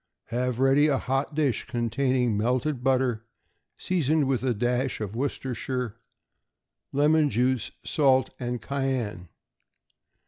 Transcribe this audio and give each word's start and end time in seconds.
Have 0.29 0.59
ready 0.59 0.87
a 0.87 0.97
hot 0.97 1.35
dish 1.35 1.67
containing 1.67 2.35
melted 2.35 2.83
butter 2.83 3.27
seasoned 3.77 4.27
with 4.27 4.41
a 4.41 4.51
dash 4.55 4.99
of 4.99 5.15
Worcestershire, 5.15 5.95
lemon 6.91 7.29
juice, 7.29 7.69
salt 7.85 8.31
and 8.39 8.59
cayenne. 8.59 9.29